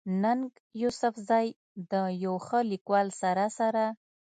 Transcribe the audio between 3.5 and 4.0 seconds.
سره